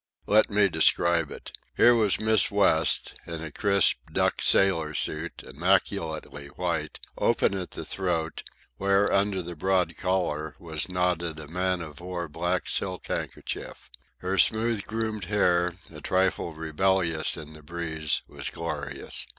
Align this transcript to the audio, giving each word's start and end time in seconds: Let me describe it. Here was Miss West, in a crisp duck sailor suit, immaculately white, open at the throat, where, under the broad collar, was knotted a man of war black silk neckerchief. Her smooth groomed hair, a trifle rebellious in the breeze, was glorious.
Let 0.25 0.49
me 0.49 0.67
describe 0.67 1.29
it. 1.29 1.55
Here 1.77 1.93
was 1.93 2.19
Miss 2.19 2.49
West, 2.49 3.13
in 3.27 3.43
a 3.43 3.51
crisp 3.51 3.97
duck 4.11 4.41
sailor 4.41 4.95
suit, 4.95 5.43
immaculately 5.45 6.47
white, 6.47 6.99
open 7.19 7.55
at 7.55 7.69
the 7.69 7.85
throat, 7.85 8.41
where, 8.77 9.13
under 9.13 9.43
the 9.43 9.55
broad 9.55 9.95
collar, 9.97 10.55
was 10.57 10.89
knotted 10.89 11.39
a 11.39 11.47
man 11.47 11.81
of 11.81 11.99
war 11.99 12.27
black 12.27 12.67
silk 12.67 13.09
neckerchief. 13.09 13.91
Her 14.21 14.39
smooth 14.39 14.85
groomed 14.85 15.25
hair, 15.25 15.75
a 15.93 16.01
trifle 16.01 16.55
rebellious 16.55 17.37
in 17.37 17.53
the 17.53 17.61
breeze, 17.61 18.23
was 18.27 18.49
glorious. 18.49 19.27